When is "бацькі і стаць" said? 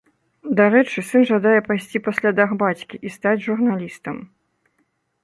2.63-3.37